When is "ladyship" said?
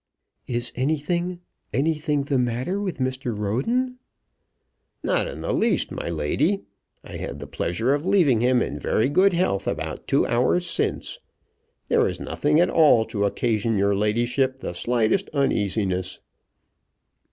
13.95-14.59